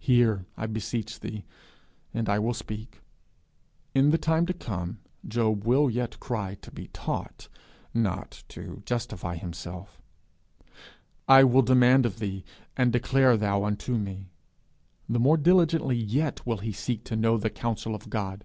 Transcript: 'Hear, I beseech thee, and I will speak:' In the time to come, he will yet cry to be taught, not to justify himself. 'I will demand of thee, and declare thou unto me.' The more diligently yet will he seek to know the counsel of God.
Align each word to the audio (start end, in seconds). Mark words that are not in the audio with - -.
'Hear, 0.00 0.44
I 0.56 0.66
beseech 0.66 1.20
thee, 1.20 1.44
and 2.12 2.28
I 2.28 2.40
will 2.40 2.52
speak:' 2.52 3.00
In 3.94 4.10
the 4.10 4.18
time 4.18 4.44
to 4.46 4.52
come, 4.52 4.98
he 5.32 5.38
will 5.40 5.88
yet 5.88 6.18
cry 6.18 6.56
to 6.62 6.72
be 6.72 6.88
taught, 6.88 7.46
not 7.94 8.42
to 8.48 8.82
justify 8.84 9.36
himself. 9.36 10.02
'I 11.28 11.44
will 11.44 11.62
demand 11.62 12.06
of 12.06 12.18
thee, 12.18 12.44
and 12.76 12.92
declare 12.92 13.36
thou 13.36 13.62
unto 13.62 13.96
me.' 13.96 14.30
The 15.08 15.20
more 15.20 15.36
diligently 15.36 15.94
yet 15.94 16.44
will 16.44 16.58
he 16.58 16.72
seek 16.72 17.04
to 17.04 17.14
know 17.14 17.36
the 17.38 17.48
counsel 17.48 17.94
of 17.94 18.10
God. 18.10 18.44